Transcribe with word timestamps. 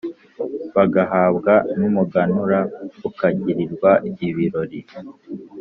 bagahabwa 0.75 1.53
n’umuganura 1.79 2.59
ukagirirwa 3.09 3.91
ibirori. 4.27 4.81